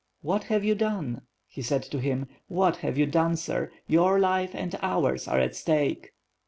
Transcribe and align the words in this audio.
"What 0.23 0.45
have 0.45 0.63
you 0.63 0.73
done?" 0.73 1.27
he 1.45 1.61
said 1.61 1.83
to 1.83 1.99
him, 1.99 2.27
"what 2.47 2.77
have 2.77 2.97
you 2.97 3.05
done, 3.05 3.35
sir? 3.35 3.69
Your 3.85 4.17
life 4.19 4.55
and 4.55 4.75
ours 4.81 5.27
are 5.27 5.39
at 5.39 5.55
stake." 5.55 6.13